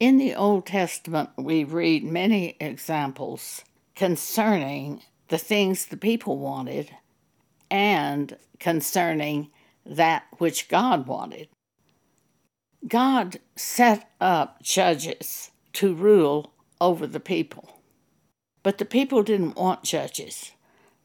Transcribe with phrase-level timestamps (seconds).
[0.00, 3.62] In the Old Testament, we read many examples
[3.94, 6.90] concerning the things the people wanted
[7.70, 9.50] and concerning
[9.84, 11.48] that which God wanted.
[12.88, 17.82] God set up judges to rule over the people.
[18.62, 20.52] But the people didn't want judges.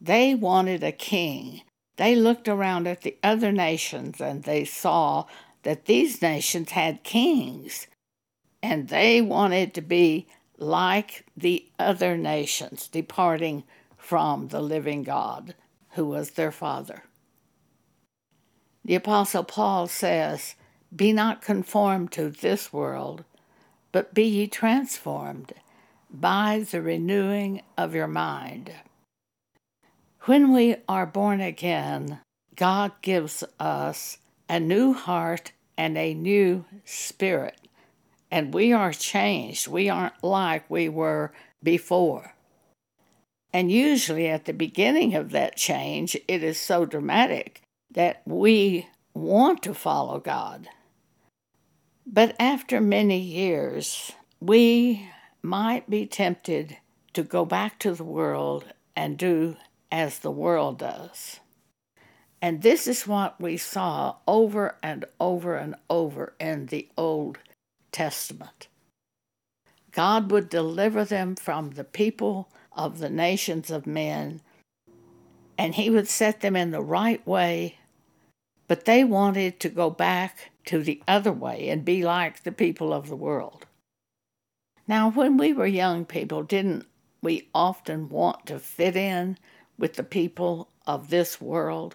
[0.00, 1.62] They wanted a king.
[1.96, 5.26] They looked around at the other nations and they saw
[5.64, 7.88] that these nations had kings.
[8.64, 13.62] And they wanted to be like the other nations, departing
[13.98, 15.54] from the living God,
[15.90, 17.02] who was their father.
[18.82, 20.54] The Apostle Paul says,
[20.96, 23.24] Be not conformed to this world,
[23.92, 25.52] but be ye transformed
[26.10, 28.72] by the renewing of your mind.
[30.22, 32.20] When we are born again,
[32.56, 34.16] God gives us
[34.48, 37.63] a new heart and a new spirit,
[38.34, 39.68] and we are changed.
[39.68, 42.34] We aren't like we were before.
[43.52, 49.62] And usually at the beginning of that change, it is so dramatic that we want
[49.62, 50.68] to follow God.
[52.04, 55.08] But after many years, we
[55.40, 56.78] might be tempted
[57.12, 58.64] to go back to the world
[58.96, 59.56] and do
[59.92, 61.38] as the world does.
[62.42, 67.38] And this is what we saw over and over and over in the Old
[67.94, 68.66] Testament.
[69.92, 74.40] God would deliver them from the people of the nations of men,
[75.56, 77.78] and He would set them in the right way,
[78.66, 82.92] but they wanted to go back to the other way and be like the people
[82.92, 83.64] of the world.
[84.88, 86.86] Now, when we were young people, didn't
[87.22, 89.38] we often want to fit in
[89.78, 91.94] with the people of this world?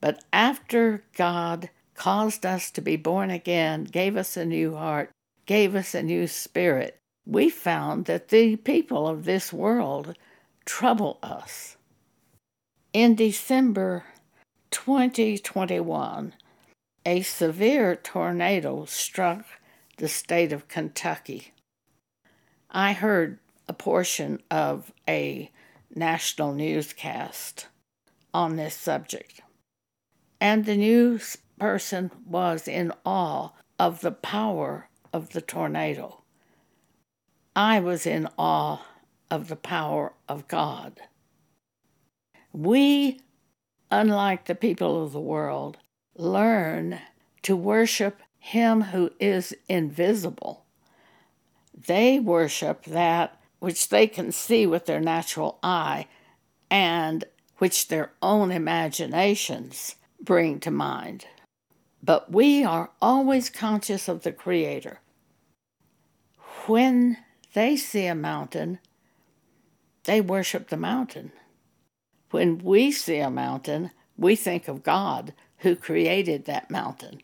[0.00, 1.68] But after God
[2.00, 5.10] caused us to be born again, gave us a new heart,
[5.44, 10.16] gave us a new spirit, we found that the people of this world
[10.64, 11.76] trouble us.
[12.94, 14.04] In December
[14.70, 16.32] 2021,
[17.04, 19.44] a severe tornado struck
[19.98, 21.52] the state of Kentucky.
[22.70, 23.38] I heard
[23.68, 25.50] a portion of a
[25.94, 27.66] national newscast
[28.32, 29.42] on this subject,
[30.40, 36.22] and the news person was in awe of the power of the tornado.
[37.54, 38.84] I was in awe
[39.30, 41.00] of the power of God.
[42.52, 43.20] We,
[43.90, 45.76] unlike the people of the world,
[46.16, 46.98] learn
[47.42, 50.64] to worship Him who is invisible
[51.86, 56.06] they worship that which they can see with their natural eye
[56.70, 57.24] and
[57.58, 61.26] which their own imaginations bring to mind.
[62.02, 65.00] But we are always conscious of the Creator.
[66.66, 67.18] When
[67.52, 68.78] they see a mountain,
[70.04, 71.32] they worship the mountain.
[72.30, 77.20] When we see a mountain, we think of God who created that mountain.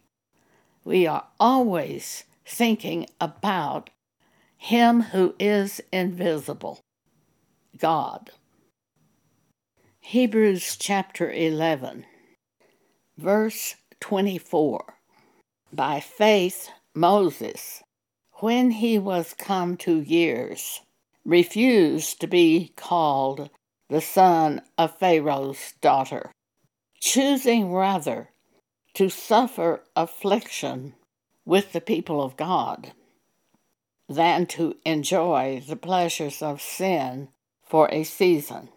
[0.85, 3.91] We are always thinking about
[4.57, 6.81] him who is invisible,
[7.79, 8.31] God.
[10.01, 12.07] Hebrews chapter 11,
[13.19, 14.97] verse 24.
[15.73, 17.83] By faith, Moses,
[18.41, 20.81] when he was come to years,
[21.25, 23.51] refused to be called
[23.89, 26.31] the son of Pharaoh's daughter,
[27.01, 28.31] choosing rather
[28.95, 30.95] to suffer affliction
[31.45, 32.93] with the people of God
[34.09, 37.29] than to enjoy the pleasures of sin
[37.63, 38.69] for a season,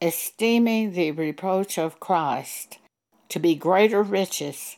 [0.00, 2.78] esteeming the reproach of Christ
[3.28, 4.76] to be greater riches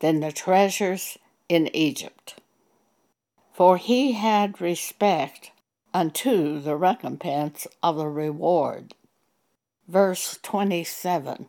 [0.00, 2.40] than the treasures in Egypt.
[3.52, 5.50] For he had respect
[5.92, 8.94] unto the recompense of the reward.
[9.86, 11.48] Verse 27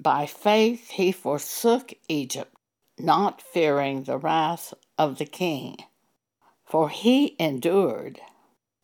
[0.00, 2.54] By faith he forsook Egypt,
[2.98, 5.76] not fearing the wrath of the king
[6.66, 8.20] for he endured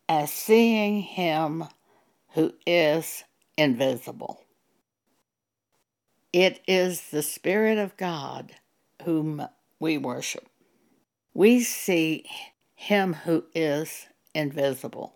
[0.08, 1.64] as seeing him
[2.34, 3.25] who is
[3.58, 4.40] invisible.
[6.32, 8.52] It is the Spirit of God
[9.05, 9.46] whom
[9.79, 10.49] we worship.
[11.34, 12.25] We see
[12.75, 15.14] him who is invisible.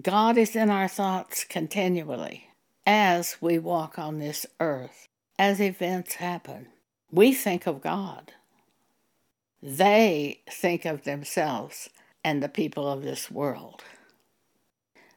[0.00, 2.50] God is in our thoughts continually
[2.86, 6.68] as we walk on this earth, as events happen.
[7.10, 8.32] We think of God.
[9.60, 11.90] They think of themselves
[12.22, 13.82] and the people of this world.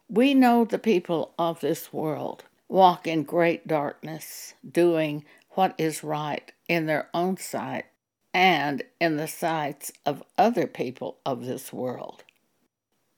[0.09, 6.53] We know the people of this world walk in great darkness, doing what is right
[6.69, 7.83] in their own sight,
[8.33, 12.23] and in the sights of other people of this world,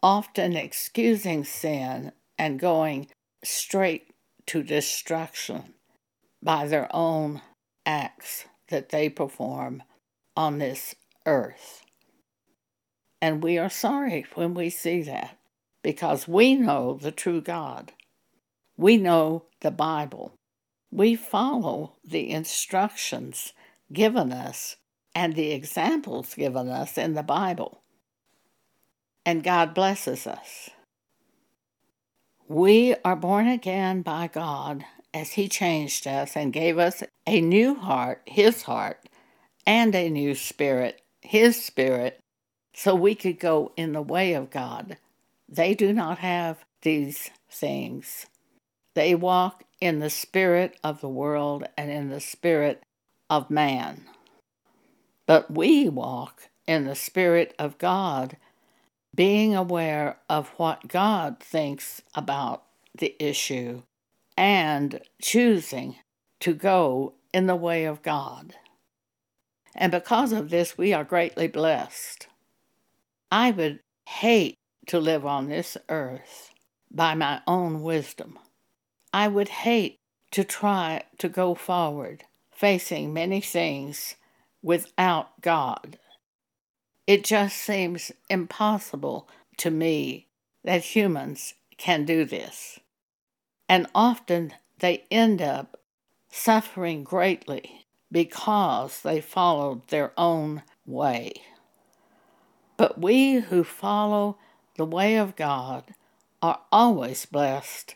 [0.02, 3.08] often excusing sin and going
[3.44, 4.08] straight
[4.48, 5.76] to destruction
[6.42, 7.40] by their own
[7.86, 9.84] acts that they perform
[10.36, 10.96] on this
[11.28, 11.84] earth.
[13.22, 15.38] And we are sorry when we see that
[15.84, 17.92] because we know the true God.
[18.78, 20.34] We know the Bible.
[20.92, 23.54] We follow the instructions
[23.92, 24.78] given us
[25.16, 27.82] and the examples given us in the Bible.
[29.26, 30.70] And God blesses us.
[32.48, 34.84] We are born again by God
[35.14, 39.08] as He changed us and gave us a new heart, His heart,
[39.66, 42.20] and a new spirit, His spirit,
[42.74, 44.98] so we could go in the way of God.
[45.48, 48.26] They do not have these things.
[48.94, 52.84] They walk in the spirit of the world and in the spirit
[53.30, 54.06] of man.
[55.26, 58.38] But we walk in the spirit of God,
[59.16, 62.64] being aware of what God thinks about
[62.98, 63.82] the issue
[64.38, 65.98] and choosing
[66.40, 68.56] to go in the way of God.
[69.76, 72.28] And because of this, we are greatly blessed.
[73.32, 74.58] I would hate
[74.88, 76.52] to live on this earth
[76.92, 78.38] by my own wisdom.
[79.14, 80.00] I would hate
[80.32, 84.16] to try to go forward facing many things
[84.64, 86.00] without God.
[87.06, 90.28] It just seems impossible to me
[90.64, 92.80] that humans can do this.
[93.70, 95.80] And often they end up
[96.32, 101.34] suffering greatly because they followed their own way.
[102.78, 104.38] But we who follow
[104.78, 105.94] the way of God
[106.42, 107.96] are always blessed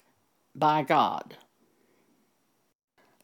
[0.58, 1.38] by God.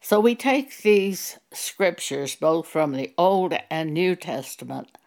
[0.00, 4.98] So we take these scriptures, both from the Old and New Testament,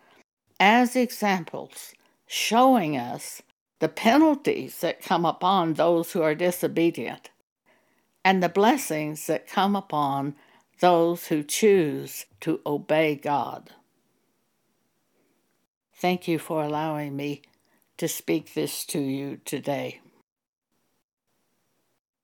[0.60, 1.94] as examples,
[2.26, 3.44] showing us
[3.80, 7.30] the penalties that come upon those who are disobedient
[8.26, 10.36] and the blessings that come upon
[10.80, 13.72] those who choose to obey God.
[15.96, 17.42] Thank you for allowing me
[17.98, 20.02] to speak this to you today.